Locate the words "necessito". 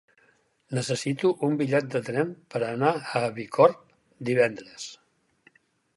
0.77-1.31